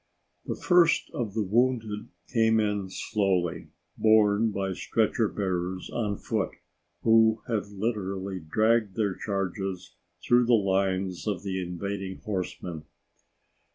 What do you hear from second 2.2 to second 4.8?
came in slowly, borne by